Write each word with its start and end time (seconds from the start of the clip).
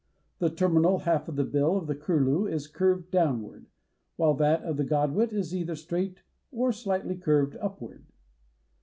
The 0.39 0.49
terminal 0.49 0.97
half 1.01 1.27
of 1.27 1.35
the 1.35 1.43
bill 1.43 1.77
of 1.77 1.85
the 1.85 1.93
curlew 1.93 2.47
is 2.47 2.65
curved 2.65 3.11
downward, 3.11 3.67
while 4.15 4.33
that 4.33 4.63
of 4.63 4.77
the 4.77 4.83
Godwit 4.83 5.31
is 5.31 5.53
either 5.55 5.75
straight 5.75 6.23
or 6.51 6.71
slightly 6.71 7.15
curved 7.15 7.55
upward. 7.57 8.07